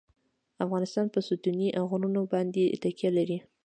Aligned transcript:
افغانستان 0.65 1.05
په 1.13 1.19
ستوني 1.27 1.67
غرونه 1.89 2.21
باندې 2.33 2.63
تکیه 2.83 3.09
لري. 3.17 3.37